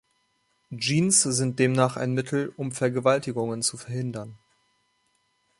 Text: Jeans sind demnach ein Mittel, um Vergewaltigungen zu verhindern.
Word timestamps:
Jeans 0.71 1.21
sind 1.21 1.59
demnach 1.59 1.95
ein 1.95 2.15
Mittel, 2.15 2.51
um 2.57 2.71
Vergewaltigungen 2.71 3.61
zu 3.61 3.77
verhindern. 3.77 4.35